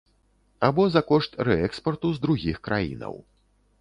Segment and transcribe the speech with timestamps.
[0.69, 3.15] Або за кошт рээкспарту з другіх краінаў.